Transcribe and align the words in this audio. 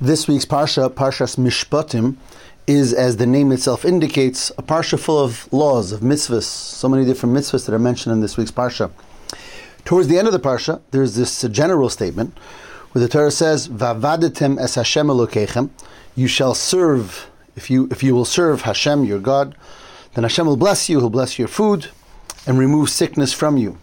This 0.00 0.28
week's 0.28 0.44
Parsha, 0.44 0.88
Parshas 0.88 1.36
Mishpatim, 1.36 2.14
is, 2.68 2.94
as 2.94 3.16
the 3.16 3.26
name 3.26 3.50
itself 3.50 3.84
indicates, 3.84 4.50
a 4.56 4.62
Parsha 4.62 4.96
full 4.96 5.18
of 5.18 5.52
laws, 5.52 5.90
of 5.90 6.02
mitzvahs, 6.02 6.44
so 6.44 6.88
many 6.88 7.04
different 7.04 7.34
mitzvahs 7.34 7.66
that 7.66 7.74
are 7.74 7.80
mentioned 7.80 8.12
in 8.12 8.20
this 8.20 8.36
week's 8.36 8.52
Parsha. 8.52 8.92
Towards 9.84 10.06
the 10.06 10.16
end 10.16 10.28
of 10.28 10.32
the 10.32 10.38
Parsha, 10.38 10.80
there's 10.92 11.16
this 11.16 11.42
general 11.42 11.88
statement 11.88 12.38
where 12.92 13.02
the 13.02 13.08
Torah 13.08 13.32
says, 13.32 13.68
Vavadetem 13.68 14.60
es 14.60 14.76
Hashem 14.76 15.08
Elokechem, 15.08 15.70
you 16.14 16.28
shall 16.28 16.54
serve, 16.54 17.28
if 17.56 17.68
you, 17.68 17.88
if 17.90 18.00
you 18.00 18.14
will 18.14 18.24
serve 18.24 18.62
Hashem, 18.62 19.02
your 19.02 19.18
God, 19.18 19.56
then 20.14 20.22
Hashem 20.22 20.46
will 20.46 20.56
bless 20.56 20.88
you, 20.88 21.00
He'll 21.00 21.10
bless 21.10 21.40
your 21.40 21.48
food, 21.48 21.88
and 22.46 22.56
remove 22.56 22.88
sickness 22.90 23.32
from 23.32 23.56
you. 23.56 23.76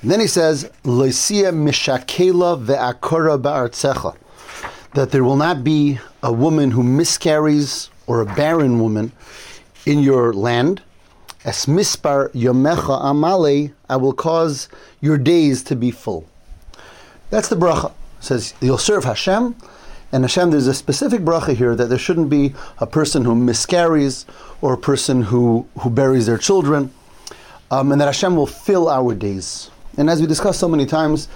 And 0.00 0.12
then 0.12 0.20
he 0.20 0.28
says, 0.28 0.70
Loisia 0.84 1.52
mishakela 1.52 2.64
ve'akora 2.64 3.42
ba'artzecha, 3.42 4.16
that 4.94 5.10
there 5.10 5.24
will 5.24 5.36
not 5.36 5.62
be 5.62 5.98
a 6.22 6.32
woman 6.32 6.72
who 6.72 6.82
miscarries 6.82 7.90
or 8.06 8.20
a 8.20 8.26
barren 8.26 8.80
woman 8.80 9.12
in 9.86 10.00
your 10.00 10.32
land. 10.32 10.82
As 11.44 11.66
mispar 11.66 12.30
yomecha 12.32 13.00
amale, 13.00 13.72
I 13.88 13.96
will 13.96 14.12
cause 14.12 14.68
your 15.00 15.16
days 15.16 15.62
to 15.64 15.76
be 15.76 15.90
full. 15.90 16.26
That's 17.30 17.48
the 17.48 17.56
bracha. 17.56 17.90
It 17.90 18.24
says 18.24 18.54
you'll 18.60 18.78
serve 18.78 19.04
Hashem, 19.04 19.56
and 20.12 20.24
Hashem. 20.24 20.50
There's 20.50 20.66
a 20.66 20.74
specific 20.74 21.20
bracha 21.22 21.54
here 21.54 21.74
that 21.76 21.86
there 21.86 21.98
shouldn't 21.98 22.28
be 22.28 22.54
a 22.78 22.86
person 22.86 23.24
who 23.24 23.34
miscarries 23.34 24.26
or 24.60 24.74
a 24.74 24.78
person 24.78 25.22
who 25.22 25.66
who 25.78 25.88
buries 25.88 26.26
their 26.26 26.36
children, 26.36 26.92
um, 27.70 27.92
and 27.92 28.00
that 28.00 28.06
Hashem 28.06 28.36
will 28.36 28.46
fill 28.46 28.88
our 28.90 29.14
days. 29.14 29.70
And 29.96 30.10
as 30.10 30.20
we 30.20 30.26
discussed 30.26 30.60
so 30.60 30.68
many 30.68 30.84
times, 30.84 31.28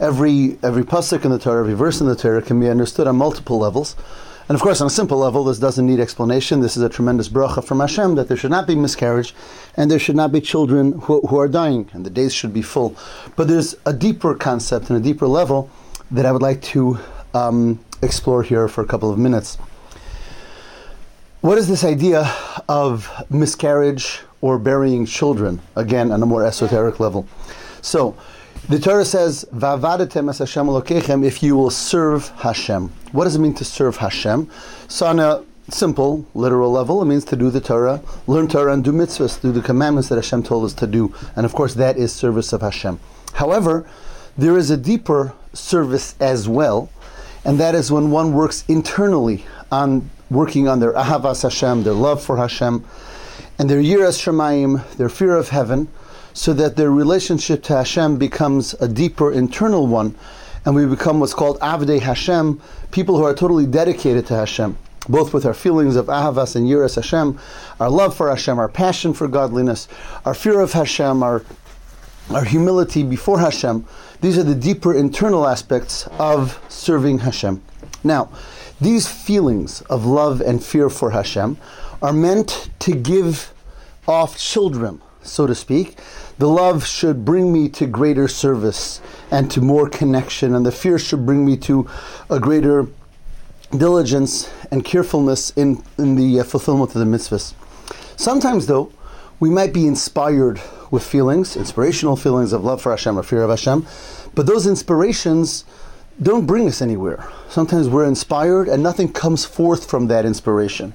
every 0.00 0.58
every 0.62 0.82
pasuk 0.82 1.24
in 1.24 1.30
the 1.30 1.38
Torah, 1.38 1.60
every 1.60 1.74
verse 1.74 2.00
in 2.00 2.08
the 2.08 2.16
Torah 2.16 2.42
can 2.42 2.58
be 2.58 2.68
understood 2.68 3.06
on 3.06 3.16
multiple 3.16 3.58
levels. 3.58 3.94
And 4.48 4.56
of 4.56 4.62
course, 4.62 4.80
on 4.80 4.88
a 4.88 4.90
simple 4.90 5.18
level, 5.18 5.44
this 5.44 5.60
doesn't 5.60 5.86
need 5.86 6.00
explanation. 6.00 6.58
This 6.58 6.76
is 6.76 6.82
a 6.82 6.88
tremendous 6.88 7.28
bracha 7.28 7.62
from 7.62 7.78
Hashem 7.78 8.16
that 8.16 8.26
there 8.26 8.36
should 8.36 8.50
not 8.50 8.66
be 8.66 8.74
miscarriage 8.74 9.32
and 9.76 9.88
there 9.88 10.00
should 10.00 10.16
not 10.16 10.32
be 10.32 10.40
children 10.40 10.98
who, 11.02 11.20
who 11.20 11.38
are 11.38 11.46
dying, 11.46 11.88
and 11.92 12.04
the 12.04 12.10
days 12.10 12.34
should 12.34 12.52
be 12.52 12.62
full. 12.62 12.96
But 13.36 13.46
there's 13.46 13.76
a 13.86 13.92
deeper 13.92 14.34
concept 14.34 14.90
and 14.90 14.98
a 14.98 15.00
deeper 15.00 15.28
level 15.28 15.70
that 16.10 16.26
I 16.26 16.32
would 16.32 16.42
like 16.42 16.62
to 16.62 16.98
um, 17.32 17.78
explore 18.02 18.42
here 18.42 18.66
for 18.66 18.82
a 18.82 18.86
couple 18.86 19.12
of 19.12 19.18
minutes. 19.20 19.56
What 21.42 21.56
is 21.56 21.68
this 21.68 21.84
idea 21.84 22.34
of 22.68 23.08
miscarriage 23.30 24.20
or 24.40 24.58
burying 24.58 25.06
children? 25.06 25.60
Again, 25.76 26.10
on 26.10 26.24
a 26.24 26.26
more 26.26 26.44
esoteric 26.44 26.98
level. 26.98 27.28
So, 27.82 28.16
the 28.68 28.78
Torah 28.78 29.04
says, 29.04 29.44
"Vavadetem 29.54 30.28
es 30.28 30.38
Hashem 30.38 30.66
Elokechem." 30.66 31.24
If 31.24 31.42
you 31.42 31.56
will 31.56 31.70
serve 31.70 32.28
Hashem, 32.38 32.92
what 33.12 33.24
does 33.24 33.34
it 33.34 33.40
mean 33.40 33.54
to 33.54 33.64
serve 33.64 33.96
Hashem? 33.96 34.48
So, 34.88 35.06
on 35.06 35.18
a 35.18 35.42
simple, 35.68 36.24
literal 36.34 36.70
level, 36.70 37.00
it 37.02 37.06
means 37.06 37.24
to 37.26 37.36
do 37.36 37.50
the 37.50 37.60
Torah, 37.60 38.00
learn 38.26 38.48
Torah, 38.48 38.72
and 38.72 38.84
do 38.84 38.92
mitzvahs, 38.92 39.40
do 39.40 39.52
the 39.52 39.62
commandments 39.62 40.08
that 40.08 40.16
Hashem 40.16 40.42
told 40.42 40.64
us 40.64 40.72
to 40.74 40.86
do, 40.86 41.12
and 41.36 41.46
of 41.46 41.52
course, 41.52 41.74
that 41.74 41.96
is 41.96 42.12
service 42.12 42.52
of 42.52 42.60
Hashem. 42.60 43.00
However, 43.34 43.86
there 44.36 44.56
is 44.56 44.70
a 44.70 44.76
deeper 44.76 45.32
service 45.52 46.14
as 46.20 46.48
well, 46.48 46.90
and 47.44 47.58
that 47.58 47.74
is 47.74 47.90
when 47.90 48.10
one 48.10 48.32
works 48.32 48.64
internally 48.68 49.44
on 49.72 50.10
working 50.30 50.68
on 50.68 50.80
their 50.80 50.92
ahavas 50.92 51.42
Hashem, 51.42 51.82
their 51.82 51.92
love 51.92 52.22
for 52.22 52.36
Hashem, 52.36 52.84
and 53.58 53.68
their 53.68 53.80
yiras 53.80 54.18
Shemayim, 54.18 54.86
their 54.96 55.08
fear 55.08 55.36
of 55.36 55.48
heaven 55.48 55.88
so 56.32 56.52
that 56.54 56.76
their 56.76 56.90
relationship 56.90 57.62
to 57.64 57.76
Hashem 57.76 58.16
becomes 58.16 58.74
a 58.74 58.88
deeper 58.88 59.32
internal 59.32 59.86
one, 59.86 60.14
and 60.64 60.74
we 60.74 60.86
become 60.86 61.20
what's 61.20 61.34
called 61.34 61.58
Avdei 61.60 62.00
Hashem, 62.00 62.60
people 62.90 63.16
who 63.16 63.24
are 63.24 63.34
totally 63.34 63.66
dedicated 63.66 64.26
to 64.26 64.36
Hashem, 64.36 64.76
both 65.08 65.32
with 65.32 65.46
our 65.46 65.54
feelings 65.54 65.96
of 65.96 66.06
Ahavas 66.06 66.56
and 66.56 66.66
Yiras 66.66 66.96
Hashem, 66.96 67.38
our 67.78 67.90
love 67.90 68.16
for 68.16 68.28
Hashem, 68.28 68.58
our 68.58 68.68
passion 68.68 69.14
for 69.14 69.28
godliness, 69.28 69.88
our 70.24 70.34
fear 70.34 70.60
of 70.60 70.72
Hashem, 70.72 71.22
our 71.22 71.44
our 72.30 72.44
humility 72.44 73.02
before 73.02 73.40
Hashem. 73.40 73.84
These 74.20 74.38
are 74.38 74.44
the 74.44 74.54
deeper 74.54 74.94
internal 74.94 75.48
aspects 75.48 76.06
of 76.18 76.62
serving 76.68 77.18
Hashem. 77.18 77.60
Now, 78.04 78.30
these 78.80 79.08
feelings 79.08 79.82
of 79.82 80.06
love 80.06 80.40
and 80.40 80.62
fear 80.62 80.88
for 80.88 81.10
Hashem 81.10 81.58
are 82.00 82.12
meant 82.12 82.70
to 82.80 82.94
give 82.94 83.52
off 84.06 84.38
children 84.38 85.02
so 85.22 85.46
to 85.46 85.54
speak. 85.54 85.98
The 86.38 86.48
love 86.48 86.86
should 86.86 87.24
bring 87.24 87.52
me 87.52 87.68
to 87.70 87.86
greater 87.86 88.28
service 88.28 89.00
and 89.30 89.50
to 89.50 89.60
more 89.60 89.88
connection, 89.88 90.54
and 90.54 90.64
the 90.64 90.72
fear 90.72 90.98
should 90.98 91.26
bring 91.26 91.44
me 91.44 91.56
to 91.58 91.88
a 92.28 92.40
greater 92.40 92.86
diligence 93.76 94.50
and 94.70 94.84
carefulness 94.84 95.50
in, 95.50 95.82
in 95.98 96.16
the 96.16 96.40
uh, 96.40 96.44
fulfillment 96.44 96.94
of 96.94 97.00
the 97.00 97.04
mitzvahs. 97.04 97.54
Sometimes, 98.16 98.66
though, 98.66 98.92
we 99.38 99.48
might 99.48 99.72
be 99.72 99.86
inspired 99.86 100.60
with 100.90 101.04
feelings, 101.04 101.56
inspirational 101.56 102.16
feelings 102.16 102.52
of 102.52 102.64
love 102.64 102.82
for 102.82 102.90
Hashem 102.90 103.18
or 103.18 103.22
fear 103.22 103.42
of 103.42 103.50
Hashem, 103.50 103.86
but 104.34 104.46
those 104.46 104.66
inspirations 104.66 105.64
don't 106.20 106.46
bring 106.46 106.66
us 106.68 106.82
anywhere. 106.82 107.26
Sometimes 107.48 107.88
we're 107.88 108.04
inspired 108.04 108.68
and 108.68 108.82
nothing 108.82 109.10
comes 109.12 109.44
forth 109.44 109.88
from 109.88 110.08
that 110.08 110.26
inspiration. 110.26 110.92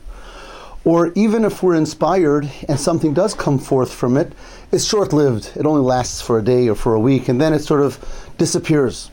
Or 0.86 1.12
even 1.16 1.44
if 1.44 1.64
we're 1.64 1.76
inspired 1.76 2.50
and 2.70 2.80
something 2.80 3.14
does 3.14 3.34
come 3.34 3.58
forth 3.58 3.92
from 3.92 4.16
it, 4.18 4.32
it's 4.72 4.86
short 4.86 5.12
lived. 5.12 5.52
It 5.56 5.66
only 5.66 5.82
lasts 5.82 6.22
for 6.22 6.38
a 6.38 6.44
day 6.44 6.70
or 6.70 6.76
for 6.76 6.94
a 6.94 7.00
week, 7.00 7.28
and 7.28 7.42
then 7.42 7.54
it 7.54 7.60
sort 7.60 7.82
of 7.82 8.00
disappears. 8.38 9.10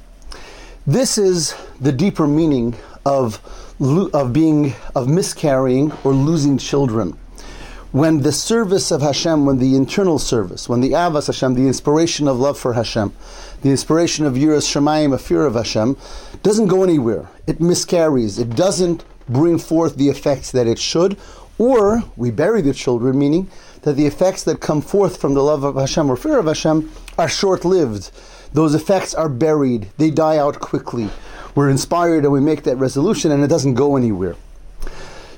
This 0.86 1.16
is 1.16 1.54
the 1.80 1.92
deeper 1.92 2.26
meaning 2.26 2.76
of, 3.06 3.40
of 4.12 4.32
being, 4.32 4.74
of 4.94 5.08
miscarrying 5.08 5.92
or 6.04 6.12
losing 6.12 6.58
children. 6.58 7.16
When 7.92 8.20
the 8.22 8.32
service 8.32 8.90
of 8.90 9.00
Hashem, 9.00 9.46
when 9.46 9.58
the 9.58 9.76
internal 9.76 10.18
service, 10.18 10.68
when 10.68 10.80
the 10.80 10.90
Ahavas 10.90 11.26
Hashem, 11.26 11.54
the 11.54 11.66
inspiration 11.66 12.26
of 12.26 12.38
love 12.38 12.58
for 12.58 12.72
Hashem, 12.72 13.12
the 13.62 13.70
inspiration 13.70 14.26
of 14.26 14.34
Yiras 14.34 14.66
Shemayim, 14.66 15.14
a 15.14 15.18
fear 15.18 15.46
of 15.46 15.54
Hashem, 15.54 15.96
doesn't 16.42 16.68
go 16.68 16.82
anywhere. 16.82 17.28
It 17.46 17.60
miscarries. 17.60 18.38
It 18.38 18.56
doesn't 18.56 19.04
bring 19.28 19.58
forth 19.58 19.96
the 19.96 20.08
effects 20.08 20.50
that 20.52 20.66
it 20.66 20.78
should, 20.78 21.16
or 21.58 22.02
we 22.16 22.30
bury 22.30 22.62
the 22.62 22.74
children, 22.74 23.18
meaning 23.18 23.50
that 23.82 23.94
the 23.94 24.06
effects 24.06 24.42
that 24.44 24.60
come 24.60 24.80
forth 24.80 25.20
from 25.20 25.34
the 25.34 25.42
love 25.42 25.64
of 25.64 25.76
Hashem 25.76 26.10
or 26.10 26.16
fear 26.16 26.38
of 26.38 26.46
Hashem 26.46 26.90
are 27.18 27.28
short 27.28 27.64
lived. 27.64 28.10
Those 28.52 28.74
effects 28.74 29.14
are 29.14 29.28
buried, 29.28 29.88
they 29.98 30.10
die 30.10 30.36
out 30.36 30.60
quickly. 30.60 31.08
We're 31.54 31.70
inspired 31.70 32.24
and 32.24 32.32
we 32.32 32.40
make 32.40 32.62
that 32.64 32.76
resolution 32.76 33.30
and 33.30 33.42
it 33.42 33.48
doesn't 33.48 33.74
go 33.74 33.96
anywhere. 33.96 34.36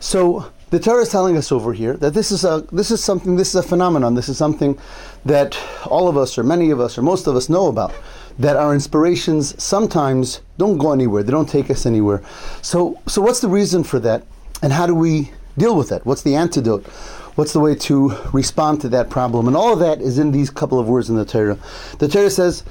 So 0.00 0.52
the 0.70 0.80
Torah 0.80 1.02
is 1.02 1.08
telling 1.08 1.36
us 1.36 1.52
over 1.52 1.72
here 1.72 1.96
that 1.98 2.14
this 2.14 2.32
is 2.32 2.44
a 2.44 2.66
this 2.72 2.90
is 2.90 3.02
something 3.02 3.36
this 3.36 3.50
is 3.50 3.54
a 3.54 3.62
phenomenon, 3.62 4.14
this 4.14 4.28
is 4.28 4.36
something 4.36 4.78
that 5.24 5.58
all 5.86 6.08
of 6.08 6.16
us 6.16 6.36
or 6.36 6.42
many 6.42 6.70
of 6.70 6.80
us 6.80 6.98
or 6.98 7.02
most 7.02 7.26
of 7.26 7.36
us 7.36 7.48
know 7.48 7.68
about. 7.68 7.94
That 8.38 8.56
our 8.56 8.74
inspirations 8.74 9.62
sometimes 9.62 10.40
don't 10.58 10.76
go 10.76 10.92
anywhere, 10.92 11.22
they 11.22 11.30
don't 11.30 11.48
take 11.48 11.70
us 11.70 11.86
anywhere. 11.86 12.22
So 12.62 13.00
so 13.06 13.22
what's 13.22 13.40
the 13.40 13.48
reason 13.48 13.84
for 13.84 14.00
that? 14.00 14.24
And 14.62 14.72
how 14.72 14.86
do 14.86 14.94
we 14.94 15.30
deal 15.56 15.76
with 15.76 15.88
that? 15.90 16.04
What's 16.04 16.22
the 16.22 16.34
antidote? 16.34 16.86
What's 17.36 17.52
the 17.52 17.60
way 17.60 17.74
to 17.74 18.16
respond 18.32 18.80
to 18.82 18.88
that 18.90 19.10
problem? 19.10 19.48
And 19.48 19.56
all 19.56 19.72
of 19.72 19.80
that 19.80 20.00
is 20.00 20.18
in 20.18 20.30
these 20.30 20.50
couple 20.50 20.78
of 20.78 20.88
words 20.88 21.10
in 21.10 21.16
the 21.16 21.24
Torah. 21.24 21.58
The 21.98 22.08
Torah 22.08 22.30
says 22.30 22.62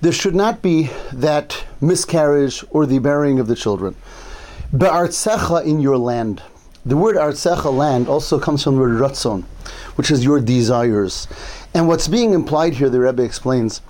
there 0.00 0.12
should 0.12 0.34
not 0.34 0.62
be 0.62 0.90
that 1.12 1.64
miscarriage 1.80 2.64
or 2.70 2.86
the 2.86 2.98
burying 2.98 3.40
of 3.40 3.46
the 3.46 3.56
children. 3.56 3.96
Be'artzecha 4.76 5.64
in 5.64 5.80
your 5.80 5.98
land. 5.98 6.42
The 6.84 6.96
word 6.96 7.14
artzecha, 7.14 7.72
land, 7.72 8.08
also 8.08 8.40
comes 8.40 8.64
from 8.64 8.74
the 8.74 8.80
word 8.80 9.00
ratzon, 9.00 9.44
which 9.94 10.10
is 10.10 10.24
your 10.24 10.40
desires. 10.40 11.28
And 11.74 11.86
what's 11.86 12.08
being 12.08 12.32
implied 12.32 12.74
here, 12.74 12.90
the 12.90 12.98
Rebbe 12.98 13.22
explains, 13.22 13.82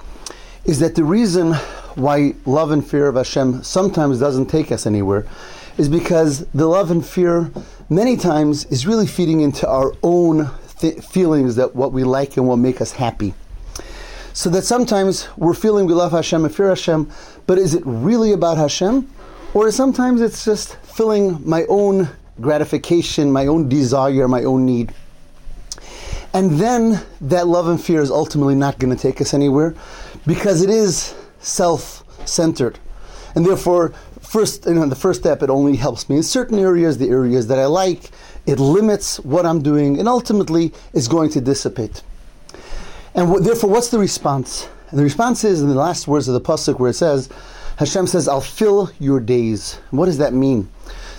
is 0.66 0.78
that 0.80 0.94
the 0.94 1.04
reason 1.04 1.54
why 1.94 2.34
love 2.44 2.70
and 2.70 2.86
fear 2.86 3.06
of 3.06 3.16
Hashem 3.16 3.62
sometimes 3.62 4.20
doesn't 4.20 4.46
take 4.46 4.70
us 4.70 4.86
anywhere 4.86 5.26
is 5.78 5.88
because 5.88 6.46
the 6.54 6.66
love 6.66 6.90
and 6.90 7.04
fear 7.04 7.50
many 7.88 8.16
times 8.16 8.64
is 8.66 8.86
really 8.86 9.06
feeding 9.06 9.40
into 9.40 9.69
our 9.69 9.92
own 10.02 10.50
th- 10.78 11.00
feelings 11.00 11.56
that 11.56 11.74
what 11.74 11.92
we 11.92 12.04
like 12.04 12.36
and 12.36 12.46
what 12.46 12.56
make 12.56 12.80
us 12.80 12.92
happy. 12.92 13.34
So 14.34 14.48
that 14.50 14.62
sometimes 14.62 15.28
we're 15.36 15.54
feeling 15.54 15.86
we 15.86 15.92
love 15.92 16.12
Hashem 16.12 16.44
and 16.44 16.54
fear 16.54 16.69
Hashem, 16.69 17.10
but 17.46 17.58
is 17.58 17.74
it 17.74 17.82
really 17.84 18.32
about 18.32 18.56
Hashem? 18.56 19.10
Or 19.54 19.70
sometimes 19.70 20.20
it's 20.22 20.44
just 20.44 20.76
filling 20.76 21.38
my 21.48 21.64
own 21.69 22.08
gratification, 22.40 23.30
my 23.30 23.46
own 23.46 23.69
desire, 23.69 24.26
my 24.26 24.44
own 24.44 24.64
need. 24.64 24.94
And 26.34 26.52
then 26.52 27.02
that 27.20 27.46
love 27.46 27.69
and 27.69 27.82
fear 27.82 28.00
is 28.00 28.10
ultimately 28.10 28.54
not 28.54 28.78
going 28.78 28.94
to 28.94 29.00
take 29.00 29.20
us 29.20 29.34
anywhere 29.34 29.74
because 30.26 30.62
it 30.62 30.70
is 30.70 31.14
self 31.40 32.04
centered. 32.26 32.78
And 33.34 33.46
therefore, 33.46 33.93
first, 34.20 34.67
you 34.67 34.75
know, 34.75 34.87
the 34.87 34.96
first 34.96 35.20
step, 35.20 35.43
it 35.43 35.50
only 35.50 35.76
helps 35.76 36.08
me 36.08 36.17
in 36.17 36.23
certain 36.23 36.58
areas, 36.58 36.99
the 36.99 37.08
areas 37.08 37.46
that 37.49 37.58
I 37.58 37.67
like. 37.67 38.11
It 38.46 38.58
limits 38.58 39.19
what 39.20 39.46
I'm 39.46 39.62
doing, 39.62 39.99
and 39.99 40.08
ultimately 40.08 40.73
is 40.93 41.08
going 41.08 41.31
to 41.31 41.40
dissipate. 41.40 42.02
And 43.14 43.29
w- 43.29 43.40
therefore, 43.44 43.70
what's 43.70 43.88
the 43.88 43.99
response? 43.99 44.69
And 44.90 44.99
the 44.99 45.05
response 45.05 45.44
is 45.44 45.62
in 45.62 45.69
the 45.69 45.75
last 45.75 46.08
words 46.08 46.29
of 46.29 46.34
the 46.34 46.40
pasuk 46.40 46.79
where 46.79 46.90
it 46.90 46.94
says, 46.94 47.29
Hashem 47.76 48.06
says, 48.06 48.29
"I'll 48.29 48.40
fill 48.40 48.90
your 48.99 49.20
days." 49.20 49.79
what 49.90 50.06
does 50.06 50.19
that 50.19 50.34
mean? 50.34 50.69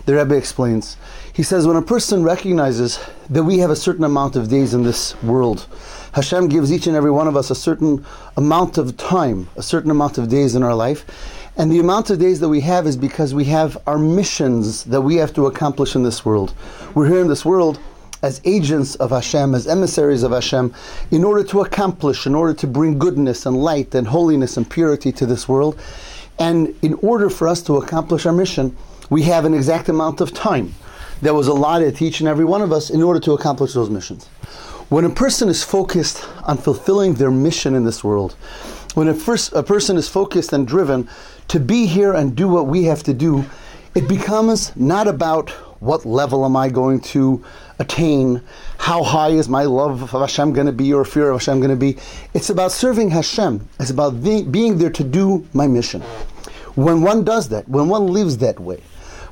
the 0.06 0.15
Rebbe 0.15 0.36
explains. 0.36 0.98
He 1.31 1.44
says, 1.44 1.65
when 1.65 1.77
a 1.77 1.81
person 1.81 2.24
recognizes 2.24 3.00
that 3.30 3.44
we 3.44 3.60
have 3.60 3.69
a 3.69 3.75
certain 3.75 4.04
amount 4.04 4.36
of 4.36 4.50
days 4.50 4.74
in 4.74 4.83
this 4.83 5.21
world, 5.24 5.68
Hashem 6.13 6.50
gives 6.50 6.71
each 6.71 6.88
and 6.88 6.95
every 6.95 7.12
one 7.12 7.27
of 7.27 7.38
us 7.38 7.50
a 7.50 7.56
certain 7.56 8.06
amount 8.38 8.77
of 8.77 8.98
time, 8.98 9.50
a 9.56 9.63
certain 9.63 9.92
amount 9.92 10.18
of 10.18 10.30
days 10.30 10.56
in 10.56 10.63
our 10.63 10.75
life. 10.75 11.06
And 11.55 11.71
the 11.71 11.79
amount 11.79 12.09
of 12.09 12.17
days 12.17 12.39
that 12.39 12.50
we 12.50 12.61
have 12.61 12.88
is 12.88 12.97
because 12.97 13.35
we 13.35 13.45
have 13.45 13.77
our 13.85 14.00
missions 14.00 14.85
that 14.85 15.01
we 15.01 15.17
have 15.17 15.33
to 15.35 15.45
accomplish 15.45 15.95
in 15.95 16.01
this 16.01 16.25
world. 16.25 16.53
We're 16.95 17.07
here 17.07 17.19
in 17.19 17.27
this 17.27 17.45
world 17.45 17.79
as 18.23 18.41
agents 18.44 18.95
of 18.95 19.11
Hashem, 19.11 19.53
as 19.53 19.67
emissaries 19.67 20.23
of 20.23 20.31
Hashem, 20.31 20.73
in 21.11 21.23
order 21.23 21.44
to 21.44 21.61
accomplish, 21.61 22.25
in 22.25 22.33
order 22.33 22.55
to 22.55 22.65
bring 22.65 22.97
goodness 22.97 23.45
and 23.45 23.55
light 23.55 23.94
and 23.94 24.07
holiness 24.07 24.57
and 24.57 24.67
purity 24.67 25.11
to 25.11 25.27
this 25.27 25.47
world. 25.47 25.79
And 26.39 26.73
in 26.81 26.95
order 26.95 27.29
for 27.29 27.47
us 27.47 27.61
to 27.63 27.77
accomplish 27.77 28.25
our 28.25 28.33
mission, 28.33 28.75
we 29.11 29.21
have 29.23 29.45
an 29.45 29.53
exact 29.53 29.89
amount 29.89 30.21
of 30.21 30.33
time 30.33 30.73
that 31.21 31.35
was 31.35 31.47
allotted 31.47 31.97
to 31.97 32.05
each 32.05 32.19
and 32.19 32.27
every 32.27 32.45
one 32.45 32.63
of 32.63 32.71
us 32.71 32.89
in 32.89 33.03
order 33.03 33.19
to 33.19 33.33
accomplish 33.33 33.73
those 33.73 33.91
missions. 33.91 34.25
When 34.89 35.05
a 35.05 35.09
person 35.09 35.50
is 35.50 35.63
focused 35.63 36.27
on 36.45 36.57
fulfilling 36.57 37.13
their 37.13 37.31
mission 37.31 37.75
in 37.75 37.83
this 37.83 38.03
world, 38.03 38.35
when 38.95 39.07
a, 39.07 39.13
first, 39.13 39.53
a 39.53 39.63
person 39.63 39.97
is 39.97 40.07
focused 40.07 40.53
and 40.53 40.67
driven 40.67 41.09
to 41.48 41.60
be 41.60 41.86
here 41.86 42.13
and 42.13 42.36
do 42.36 42.48
what 42.48 42.68
we 42.68 42.84
have 42.86 43.04
to 43.04 43.13
do, 43.13 43.45
it 43.95 44.07
becomes 44.07 44.75
not 44.75 45.07
about 45.07 45.50
what 45.80 46.06
level 46.06 46.45
am 46.45 46.56
I 46.56 46.69
going 46.69 47.01
to 47.01 47.44
attain, 47.80 48.42
how 48.78 49.04
high 49.04 49.30
is 49.30 49.50
my 49.50 49.63
love 49.63 50.01
of 50.01 50.12
Hashem 50.12 50.54
going 50.54 50.68
to 50.68 50.72
be 50.72 50.94
or 50.94 51.04
fear 51.04 51.30
of 51.30 51.42
Hashem 51.42 51.60
going 51.60 51.69
to 51.69 51.75
be. 51.75 51.98
It's 52.34 52.50
about 52.50 52.72
serving 52.72 53.10
Hashem. 53.10 53.68
It's 53.80 53.90
about 53.90 54.24
the, 54.24 54.44
being 54.44 54.78
there 54.78 54.90
to 54.92 55.04
do 55.04 55.45
my 55.54 55.68
mission. 55.68 56.01
When 56.75 57.01
one 57.01 57.24
does 57.24 57.50
that, 57.50 57.68
when 57.68 57.89
one 57.89 58.07
lives 58.07 58.38
that 58.38 58.60
way, 58.60 58.81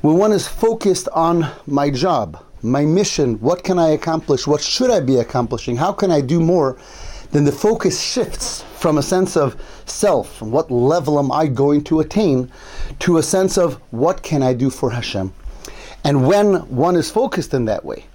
when 0.02 0.18
one 0.18 0.31
is 0.31 0.48
focused 0.48 1.07
on 1.10 1.50
my 1.66 1.90
job, 1.90 2.44
my 2.62 2.86
mission, 2.86 3.36
what 3.40 3.64
can 3.64 3.80
I 3.80 3.90
accomplish, 3.90 4.46
what 4.46 4.62
should 4.62 4.92
I 4.92 5.00
be 5.00 5.18
accomplishing, 5.18 5.78
how 5.78 5.94
can 5.94 6.12
I 6.12 6.22
do 6.22 6.40
more, 6.40 6.78
then 7.31 7.45
the 7.45 7.51
focus 7.51 8.01
shifts 8.01 8.63
from 8.75 8.98
a 8.98 9.04
sense 9.04 9.38
of 9.38 9.56
self, 9.86 10.36
from 10.36 10.51
what 10.51 10.72
level 10.72 11.19
am 11.19 11.31
I 11.31 11.48
going 11.48 11.83
to 11.86 12.00
attain, 12.00 12.51
to 13.00 13.18
a 13.18 13.24
sense 13.24 13.57
of 13.57 13.75
what 13.92 14.22
can 14.24 14.44
I 14.44 14.54
do 14.54 14.69
for 14.69 14.92
Hashem. 14.92 15.33
And 16.04 16.28
when 16.28 16.56
one 16.69 16.95
is 16.95 17.12
focused 17.12 17.54
in 17.54 17.66
that 17.66 17.86
way, 17.86 18.06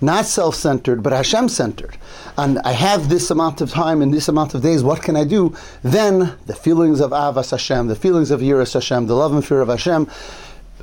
not 0.00 0.26
self 0.26 0.54
centered, 0.54 1.02
but 1.02 1.12
Hashem 1.12 1.48
centered, 1.48 1.96
and 2.36 2.58
I 2.60 2.72
have 2.72 3.08
this 3.08 3.30
amount 3.30 3.60
of 3.60 3.70
time 3.70 4.02
and 4.02 4.12
this 4.12 4.28
amount 4.28 4.54
of 4.54 4.62
days, 4.62 4.82
what 4.82 5.02
can 5.02 5.16
I 5.16 5.24
do? 5.24 5.54
Then 5.82 6.36
the 6.46 6.54
feelings 6.54 7.00
of 7.00 7.10
Ahavas 7.10 7.50
Hashem, 7.50 7.86
the 7.86 7.96
feelings 7.96 8.30
of 8.30 8.40
Yiras 8.40 8.74
Hashem, 8.74 9.06
the 9.06 9.14
love 9.14 9.32
and 9.32 9.46
fear 9.46 9.60
of 9.60 9.68
Hashem, 9.68 10.10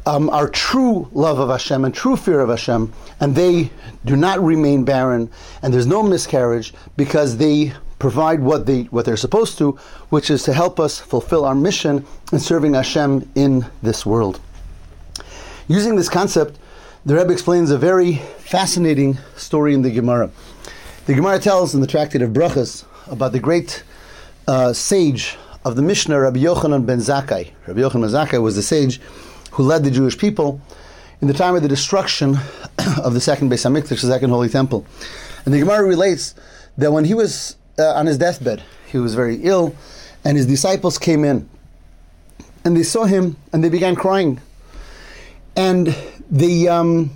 um, 0.06 0.30
are 0.30 0.50
true 0.50 1.08
love 1.12 1.40
of 1.40 1.50
Hashem 1.50 1.86
and 1.86 1.94
true 1.94 2.16
fear 2.16 2.40
of 2.40 2.50
Hashem, 2.50 2.92
and 3.20 3.36
they 3.36 3.70
do 4.06 4.16
not 4.16 4.42
remain 4.42 4.84
barren, 4.84 5.30
and 5.62 5.74
there's 5.74 5.88
no 5.88 6.02
miscarriage 6.04 6.74
because 6.98 7.38
they 7.38 7.74
provide 8.00 8.40
what 8.42 8.66
they 8.66 8.84
what 8.84 9.06
they're 9.06 9.16
supposed 9.16 9.58
to, 9.60 9.74
which 10.10 10.32
is 10.32 10.44
to 10.44 10.54
help 10.54 10.80
us 10.80 11.00
fulfill 11.00 11.46
our 11.46 11.54
mission 11.54 12.06
in 12.32 12.40
serving 12.40 12.74
Hashem 12.74 13.30
in 13.36 13.66
this 13.84 14.06
world. 14.06 14.40
Using 15.68 15.96
this 15.96 16.10
concept, 16.10 16.58
the 17.06 17.16
Rebbe 17.16 17.32
explains 17.32 17.70
a 17.70 17.78
very 17.78 18.16
fascinating 18.40 19.20
story 19.36 19.74
in 19.74 19.84
the 19.84 19.92
Gemara. 19.92 20.32
The 21.06 21.14
Gemara 21.14 21.40
tells 21.40 21.74
in 21.76 21.82
the 21.82 21.88
Tractate 21.88 22.22
of 22.22 22.32
Brachas 22.32 22.86
about 23.08 23.32
the 23.32 23.40
great 23.40 23.84
uh, 24.48 24.74
sage 24.74 25.38
of 25.64 25.76
the 25.76 25.82
Mishnah, 25.82 26.20
Rabbi 26.20 26.40
Yochanan 26.40 26.86
ben 26.86 27.00
Zakkai. 27.00 27.52
Rabbi 27.68 27.80
Yochanan 27.80 28.02
ben 28.02 28.12
Zakkai 28.12 28.42
was 28.42 28.56
the 28.56 28.64
sage 28.64 29.00
who 29.52 29.64
led 29.64 29.84
the 29.84 29.92
Jewish 29.92 30.18
people 30.18 30.62
in 31.22 31.28
the 31.28 31.34
time 31.34 31.56
of 31.56 31.62
the 31.62 31.68
destruction 31.68 32.36
of 33.04 33.14
the 33.14 33.22
second 33.22 33.52
Beis 33.52 33.66
Hamikdash, 33.66 33.90
the 33.90 33.98
second 33.98 34.30
Holy 34.30 34.50
Temple. 34.50 34.86
And 35.46 35.54
the 35.54 35.60
Gemara 35.60 35.84
relates 35.84 36.36
that 36.78 36.92
when 36.92 37.06
he 37.06 37.14
was 37.14 37.56
uh, 37.78 37.94
on 37.94 38.06
his 38.06 38.18
deathbed, 38.18 38.64
he 38.88 38.98
was 38.98 39.16
very 39.16 39.38
ill, 39.44 39.76
and 40.24 40.38
his 40.38 40.46
disciples 40.46 40.98
came 40.98 41.24
in, 41.24 41.50
and 42.66 42.76
they 42.76 42.84
saw 42.84 43.06
him, 43.06 43.38
and 43.54 43.64
they 43.64 43.70
began 43.70 43.96
crying. 43.96 44.40
And 45.56 45.96
the, 46.30 46.70
um, 46.70 47.12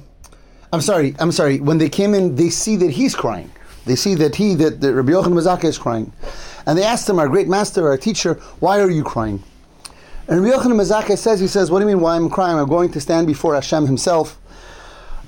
I'm 0.71 0.81
sorry, 0.81 1.15
I'm 1.19 1.31
sorry. 1.31 1.59
When 1.59 1.77
they 1.77 1.89
came 1.89 2.13
in, 2.13 2.35
they 2.35 2.49
see 2.49 2.75
that 2.77 2.91
he's 2.91 3.15
crying. 3.15 3.51
They 3.85 3.95
see 3.95 4.15
that 4.15 4.35
he, 4.35 4.55
that, 4.55 4.81
that 4.81 4.93
Rabbi 4.93 5.11
Yochanan 5.11 5.35
ben 5.35 5.43
Zakkai 5.43 5.65
is 5.65 5.77
crying, 5.77 6.11
and 6.65 6.77
they 6.77 6.83
asked 6.83 7.07
him, 7.09 7.19
our 7.19 7.29
great 7.29 7.47
master, 7.47 7.87
our 7.87 7.97
teacher, 7.97 8.35
why 8.59 8.79
are 8.81 8.89
you 8.89 9.03
crying? 9.03 9.43
And 10.27 10.43
Rabbi 10.43 10.57
Yochanan 10.57 11.17
says, 11.17 11.39
he 11.39 11.45
says, 11.47 11.69
what 11.69 11.79
do 11.79 11.87
you 11.87 11.93
mean 11.95 12.01
why 12.01 12.15
I'm 12.15 12.31
crying? 12.31 12.57
I'm 12.57 12.67
going 12.67 12.91
to 12.93 12.99
stand 12.99 13.27
before 13.27 13.53
Hashem 13.53 13.85
himself. 13.85 14.39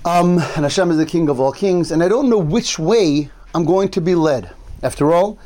Um, 0.03 0.39
and 0.39 0.63
Hashem 0.63 0.89
is 0.89 0.97
the 0.97 1.05
king 1.05 1.29
of 1.29 1.39
all 1.39 1.51
kings, 1.51 1.91
and 1.91 2.01
I 2.01 2.07
don't 2.07 2.29
know 2.29 2.39
which 2.39 2.79
way 2.79 3.29
I'm 3.53 3.63
going 3.63 3.89
to 3.89 4.01
be 4.01 4.15
led. 4.15 4.49
After 4.81 5.13
all, 5.13 5.37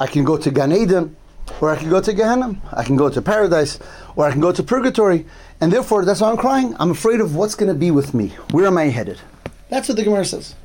I 0.00 0.08
can 0.08 0.24
go 0.24 0.36
to 0.36 0.50
Gan 0.50 0.72
Eden, 0.72 1.14
or 1.60 1.70
I 1.70 1.76
can 1.76 1.88
go 1.88 2.00
to 2.00 2.12
Gehenna. 2.12 2.60
I 2.72 2.82
can 2.82 2.96
go 2.96 3.08
to 3.08 3.22
paradise, 3.22 3.78
or 4.16 4.26
I 4.26 4.32
can 4.32 4.40
go 4.40 4.50
to 4.50 4.62
purgatory. 4.62 5.24
And 5.60 5.72
therefore, 5.72 6.04
that's 6.04 6.20
why 6.20 6.30
I'm 6.30 6.36
crying. 6.36 6.74
I'm 6.80 6.90
afraid 6.90 7.20
of 7.20 7.36
what's 7.36 7.54
going 7.54 7.72
to 7.72 7.78
be 7.78 7.92
with 7.92 8.12
me. 8.12 8.28
Where 8.50 8.66
am 8.66 8.76
I 8.76 8.86
headed? 8.86 9.20
That's 9.68 9.88
what 9.88 9.96
the 9.96 10.02
Gemara 10.02 10.24
says. 10.24 10.56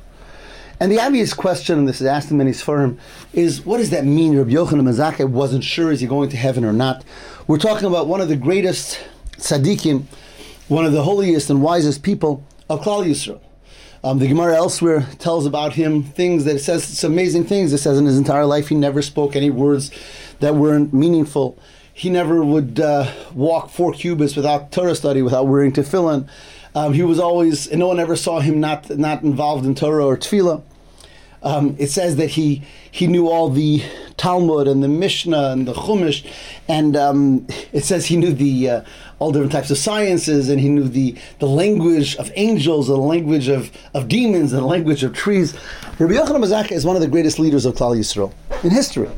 And 0.82 0.90
the 0.90 0.98
obvious 0.98 1.32
question, 1.32 1.78
and 1.78 1.86
this 1.86 2.00
is 2.00 2.08
asked 2.08 2.32
in 2.32 2.38
many 2.38 2.50
Sfarim, 2.50 2.98
is 3.32 3.64
what 3.64 3.78
does 3.78 3.90
that 3.90 4.04
mean? 4.04 4.36
Rabbi 4.36 4.50
Yochanan 4.50 4.84
ben 4.84 4.94
Zakkai 4.94 5.28
wasn't 5.28 5.62
sure 5.62 5.92
is 5.92 6.00
he 6.00 6.08
going 6.08 6.28
to 6.30 6.36
heaven 6.36 6.64
or 6.64 6.72
not. 6.72 7.04
We're 7.46 7.58
talking 7.58 7.86
about 7.86 8.08
one 8.08 8.20
of 8.20 8.26
the 8.28 8.34
greatest 8.34 8.98
tzaddikim, 9.36 10.02
one 10.66 10.84
of 10.84 10.90
the 10.90 11.04
holiest 11.04 11.50
and 11.50 11.62
wisest 11.62 12.02
people 12.02 12.44
of 12.68 12.80
Klal 12.80 13.06
Yisrael. 13.06 13.40
Um, 14.02 14.18
the 14.18 14.26
Gemara 14.26 14.56
elsewhere 14.56 15.06
tells 15.20 15.46
about 15.46 15.74
him 15.74 16.02
things 16.02 16.46
that 16.46 16.56
it 16.56 16.62
says 16.64 16.82
some 16.82 17.12
amazing 17.12 17.44
things. 17.44 17.72
It 17.72 17.78
says 17.78 17.96
in 17.96 18.04
his 18.04 18.18
entire 18.18 18.44
life 18.44 18.66
he 18.66 18.74
never 18.74 19.02
spoke 19.02 19.36
any 19.36 19.50
words 19.50 19.92
that 20.40 20.56
weren't 20.56 20.92
meaningful. 20.92 21.56
He 21.94 22.10
never 22.10 22.44
would 22.44 22.80
uh, 22.80 23.08
walk 23.34 23.70
four 23.70 23.92
cubits 23.92 24.34
without 24.34 24.72
Torah 24.72 24.96
study, 24.96 25.22
without 25.22 25.46
wearing 25.46 25.70
tefillin. 25.70 26.28
Um, 26.74 26.92
he 26.92 27.04
was 27.04 27.20
always, 27.20 27.68
and 27.68 27.78
no 27.78 27.86
one 27.86 28.00
ever 28.00 28.16
saw 28.16 28.40
him 28.40 28.58
not 28.58 28.90
not 28.90 29.22
involved 29.22 29.64
in 29.64 29.76
Torah 29.76 30.04
or 30.04 30.16
tefillah. 30.16 30.64
Um, 31.44 31.74
it 31.78 31.88
says 31.90 32.16
that 32.16 32.28
he 32.30 32.62
he 32.90 33.06
knew 33.06 33.28
all 33.28 33.48
the 33.48 33.82
Talmud 34.16 34.68
and 34.68 34.82
the 34.82 34.88
Mishnah 34.88 35.50
and 35.50 35.66
the 35.66 35.72
Chumash, 35.72 36.24
and 36.68 36.96
um, 36.96 37.46
it 37.72 37.84
says 37.84 38.06
he 38.06 38.16
knew 38.16 38.32
the 38.32 38.70
uh, 38.70 38.82
all 39.22 39.30
different 39.30 39.52
types 39.52 39.70
of 39.70 39.78
sciences, 39.78 40.48
and 40.48 40.60
he 40.60 40.68
knew 40.68 40.88
the, 40.88 41.16
the 41.38 41.46
language 41.46 42.16
of 42.16 42.30
angels, 42.34 42.88
the 42.88 42.96
language 42.96 43.46
of, 43.46 43.70
of 43.94 44.08
demons, 44.08 44.52
and 44.52 44.62
the 44.62 44.66
language 44.66 45.04
of 45.04 45.12
trees. 45.14 45.54
Rabbi 46.00 46.14
Yochanan 46.14 46.40
ben 46.40 46.50
Zakkai 46.50 46.72
is 46.72 46.84
one 46.84 46.96
of 46.96 47.02
the 47.02 47.08
greatest 47.08 47.38
leaders 47.38 47.64
of 47.64 47.74
Klal 47.74 47.96
Yisrael 47.96 48.32
in 48.64 48.70
history. 48.70 49.08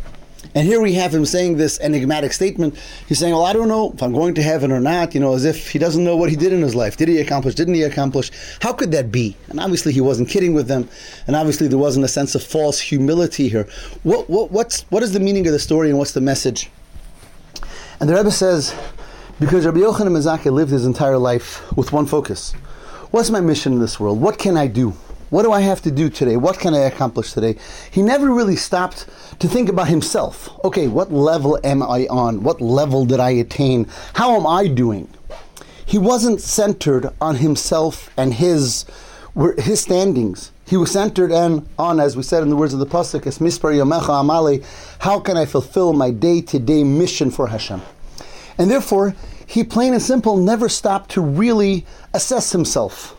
And 0.57 0.69
here 0.69 0.81
we 0.81 0.93
have 0.95 1.13
him 1.13 1.27
saying 1.27 1.57
this 1.57 1.81
enigmatic 1.81 2.33
statement. 2.33 2.77
He's 3.09 3.19
saying, 3.19 3.33
Well, 3.33 3.45
I 3.45 3.53
don't 3.53 3.67
know 3.67 3.93
if 3.93 4.03
I'm 4.03 4.13
going 4.13 4.35
to 4.35 4.43
heaven 4.43 4.71
or 4.71 4.79
not, 4.79 5.13
you 5.13 5.21
know, 5.21 5.35
as 5.35 5.45
if 5.45 5.71
he 5.71 5.81
doesn't 5.81 6.05
know 6.05 6.17
what 6.17 6.31
he 6.31 6.37
did 6.37 6.53
in 6.53 6.63
his 6.63 6.77
life. 6.77 6.97
Did 6.97 7.09
he 7.09 7.19
accomplish? 7.19 7.57
Didn't 7.57 7.75
he 7.75 7.83
accomplish? 7.83 8.31
How 8.61 8.73
could 8.73 8.93
that 8.93 9.11
be? 9.11 9.37
And 9.49 9.59
obviously, 9.59 9.93
he 9.93 10.01
wasn't 10.01 10.29
kidding 10.29 10.55
with 10.55 10.69
them. 10.69 10.89
And 11.27 11.35
obviously, 11.35 11.67
there 11.67 11.79
wasn't 11.79 12.05
a 12.05 12.09
sense 12.09 12.37
of 12.37 12.43
false 12.43 12.79
humility 12.79 13.49
here. 13.49 13.67
What, 14.05 14.31
what, 14.31 14.53
what's, 14.53 14.83
what 14.83 15.03
is 15.03 15.13
the 15.13 15.21
meaning 15.21 15.45
of 15.49 15.53
the 15.53 15.59
story 15.59 15.91
and 15.91 15.99
what's 15.99 16.13
the 16.13 16.21
message? 16.21 16.71
And 17.99 18.09
the 18.09 18.15
Rebbe 18.15 18.31
says, 18.31 18.75
Because 19.41 19.67
Rabbi 19.67 19.79
Yochanan 19.79 20.13
ben 20.13 20.23
Zakkai 20.23 20.53
lived 20.53 20.71
his 20.71 20.87
entire 20.87 21.19
life 21.19 21.77
with 21.77 21.93
one 21.93 22.07
focus. 22.07 22.53
What's 23.11 23.31
my 23.31 23.41
mission 23.41 23.73
in 23.73 23.81
this 23.81 23.99
world? 23.99 24.21
What 24.21 24.39
can 24.39 24.57
I 24.57 24.69
do? 24.69 24.95
What 25.35 25.43
do 25.43 25.51
I 25.51 25.63
have 25.63 25.83
to 25.83 25.91
do 25.91 26.11
today? 26.11 26.37
What 26.37 26.61
can 26.61 26.75
I 26.75 26.83
accomplish 26.83 27.33
today? 27.33 27.57
He 27.91 28.03
never 28.03 28.33
really 28.33 28.55
stopped 28.55 29.07
to 29.41 29.49
think 29.49 29.69
about 29.69 29.89
himself. 29.89 30.49
Okay, 30.65 30.87
what 30.87 31.13
level 31.13 31.59
am 31.65 31.83
I 31.83 32.07
on? 32.09 32.45
What 32.45 32.61
level 32.61 33.05
did 33.05 33.19
I 33.19 33.31
attain? 33.31 33.89
How 34.13 34.37
am 34.37 34.47
I 34.47 34.69
doing? 34.69 35.09
He 35.85 35.99
wasn't 35.99 36.41
centered 36.41 37.09
on 37.21 37.35
himself 37.35 38.11
and 38.17 38.33
his 38.33 38.85
his 39.59 39.81
standings. 39.81 40.53
He 40.69 40.77
was 40.77 40.93
centered 40.93 41.33
on, 41.33 41.69
on, 41.81 41.99
as 41.99 42.17
we 42.17 42.23
said 42.23 42.45
in 42.45 42.49
the 42.49 42.55
words 42.55 42.73
of 42.73 42.79
the 42.79 42.87
pasuk, 42.87 43.27
"Es 43.27 43.39
mispar 43.41 43.75
yomecha 43.75 44.23
amale." 44.23 44.65
How 45.01 45.19
can 45.19 45.37
I 45.37 45.47
fulfill 45.47 45.95
my 45.95 46.13
day-to-day 46.13 46.85
mission 46.85 47.33
for 47.33 47.49
Hashem? 47.49 47.83
And 48.57 48.71
therefore, 48.71 49.17
he 49.45 49.65
plain 49.65 49.95
and 49.95 50.01
simple 50.01 50.37
never 50.37 50.69
stopped 50.69 51.11
to 51.11 51.21
really 51.21 51.85
assess 52.13 52.53
himself 52.53 53.17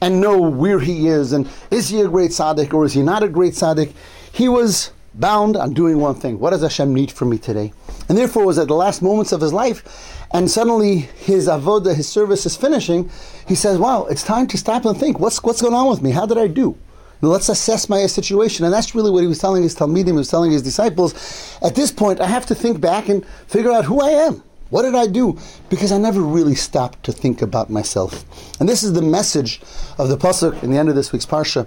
and 0.00 0.20
know 0.20 0.40
where 0.40 0.80
he 0.80 1.08
is 1.08 1.32
and 1.32 1.48
is 1.70 1.88
he 1.88 2.00
a 2.00 2.08
great 2.08 2.30
tzaddik 2.30 2.72
or 2.72 2.84
is 2.84 2.92
he 2.92 3.02
not 3.02 3.22
a 3.22 3.28
great 3.28 3.52
tzaddik. 3.52 3.92
He 4.32 4.48
was 4.48 4.92
bound 5.14 5.56
on 5.56 5.74
doing 5.74 5.98
one 5.98 6.14
thing. 6.14 6.38
What 6.38 6.50
does 6.50 6.62
Hashem 6.62 6.94
need 6.94 7.10
from 7.10 7.30
me 7.30 7.38
today? 7.38 7.72
And 8.08 8.16
therefore, 8.16 8.44
it 8.44 8.46
was 8.46 8.58
at 8.58 8.68
the 8.68 8.74
last 8.74 9.02
moments 9.02 9.32
of 9.32 9.40
his 9.40 9.52
life, 9.52 10.26
and 10.32 10.50
suddenly 10.50 10.98
his 10.98 11.48
avoda, 11.48 11.94
his 11.94 12.08
service 12.08 12.46
is 12.46 12.56
finishing. 12.56 13.10
He 13.46 13.54
says, 13.54 13.78
"Wow, 13.78 14.06
it's 14.06 14.22
time 14.22 14.46
to 14.48 14.58
stop 14.58 14.84
and 14.84 14.98
think. 14.98 15.18
What's 15.18 15.42
what's 15.42 15.62
going 15.62 15.74
on 15.74 15.88
with 15.88 16.02
me? 16.02 16.12
How 16.12 16.26
did 16.26 16.38
I 16.38 16.46
do?" 16.46 16.76
Let's 17.22 17.50
assess 17.50 17.88
my 17.88 18.06
situation. 18.06 18.64
And 18.64 18.72
that's 18.72 18.94
really 18.94 19.10
what 19.10 19.20
he 19.20 19.26
was 19.26 19.38
telling 19.38 19.62
his 19.62 19.74
Talmidim, 19.74 20.06
he 20.06 20.12
was 20.12 20.30
telling 20.30 20.52
his 20.52 20.62
disciples. 20.62 21.14
At 21.60 21.74
this 21.74 21.92
point, 21.92 22.18
I 22.18 22.26
have 22.26 22.46
to 22.46 22.54
think 22.54 22.80
back 22.80 23.10
and 23.10 23.26
figure 23.46 23.70
out 23.70 23.84
who 23.84 24.00
I 24.00 24.10
am. 24.10 24.42
What 24.70 24.82
did 24.82 24.94
I 24.94 25.06
do? 25.06 25.38
Because 25.68 25.92
I 25.92 25.98
never 25.98 26.20
really 26.20 26.54
stopped 26.54 27.04
to 27.04 27.12
think 27.12 27.42
about 27.42 27.70
myself. 27.70 28.24
And 28.58 28.68
this 28.68 28.82
is 28.82 28.92
the 28.92 29.02
message 29.02 29.60
of 29.98 30.08
the 30.08 30.16
pasuk 30.16 30.62
in 30.62 30.70
the 30.70 30.78
end 30.78 30.88
of 30.88 30.94
this 30.94 31.12
week's 31.12 31.26
parsha 31.26 31.66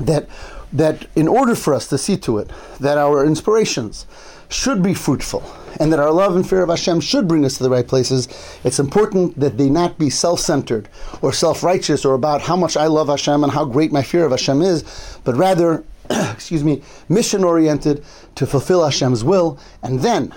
that 0.00 0.28
that 0.72 1.06
in 1.16 1.26
order 1.26 1.56
for 1.56 1.74
us 1.74 1.88
to 1.88 1.98
see 1.98 2.16
to 2.16 2.38
it 2.38 2.48
that 2.78 2.96
our 2.96 3.24
inspirations 3.24 4.06
should 4.48 4.82
be 4.82 4.94
fruitful 4.94 5.42
and 5.78 5.92
that 5.92 5.98
our 5.98 6.12
love 6.12 6.36
and 6.36 6.48
fear 6.48 6.62
of 6.62 6.68
Hashem 6.68 7.00
should 7.00 7.26
bring 7.28 7.44
us 7.44 7.56
to 7.56 7.62
the 7.62 7.70
right 7.70 7.86
places, 7.86 8.28
it's 8.64 8.78
important 8.78 9.38
that 9.38 9.56
they 9.58 9.68
not 9.68 9.98
be 9.98 10.10
self-centered 10.10 10.88
or 11.22 11.32
self-righteous 11.32 12.04
or 12.04 12.14
about 12.14 12.42
how 12.42 12.56
much 12.56 12.76
I 12.76 12.86
love 12.86 13.08
Hashem 13.08 13.44
and 13.44 13.52
how 13.52 13.64
great 13.64 13.92
my 13.92 14.02
fear 14.02 14.24
of 14.24 14.32
Hashem 14.32 14.62
is, 14.62 14.84
but 15.24 15.36
rather, 15.36 15.84
excuse 16.10 16.64
me, 16.64 16.82
mission-oriented 17.08 18.04
to 18.34 18.46
fulfill 18.46 18.84
Hashem's 18.84 19.22
will, 19.22 19.58
and 19.82 20.00
then 20.00 20.32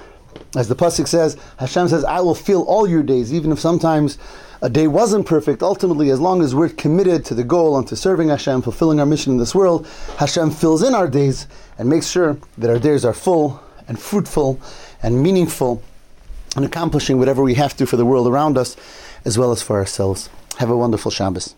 as 0.55 0.67
the 0.67 0.75
pasuk 0.75 1.07
says, 1.07 1.37
Hashem 1.57 1.87
says, 1.87 2.03
"I 2.03 2.21
will 2.21 2.35
fill 2.35 2.63
all 2.63 2.87
your 2.87 3.03
days, 3.03 3.33
even 3.33 3.51
if 3.51 3.59
sometimes 3.59 4.17
a 4.61 4.69
day 4.69 4.87
wasn't 4.87 5.25
perfect. 5.25 5.61
Ultimately, 5.61 6.09
as 6.09 6.19
long 6.19 6.41
as 6.41 6.55
we're 6.55 6.69
committed 6.69 7.25
to 7.25 7.33
the 7.33 7.43
goal 7.43 7.77
and 7.77 7.87
to 7.87 7.95
serving 7.95 8.29
Hashem, 8.29 8.61
fulfilling 8.61 8.99
our 8.99 9.05
mission 9.05 9.33
in 9.33 9.37
this 9.37 9.53
world, 9.53 9.85
Hashem 10.17 10.51
fills 10.51 10.81
in 10.81 10.95
our 10.95 11.07
days 11.07 11.47
and 11.77 11.89
makes 11.89 12.07
sure 12.07 12.37
that 12.57 12.69
our 12.69 12.79
days 12.79 13.03
are 13.03 13.13
full 13.13 13.59
and 13.87 13.99
fruitful 13.99 14.59
and 15.01 15.21
meaningful, 15.21 15.81
and 16.55 16.63
accomplishing 16.63 17.19
whatever 17.19 17.43
we 17.43 17.55
have 17.55 17.75
to 17.77 17.85
for 17.85 17.97
the 17.97 18.05
world 18.05 18.27
around 18.27 18.57
us, 18.57 18.77
as 19.25 19.37
well 19.37 19.51
as 19.51 19.61
for 19.61 19.77
ourselves. 19.77 20.29
Have 20.57 20.69
a 20.69 20.77
wonderful 20.77 21.11
Shabbos." 21.11 21.55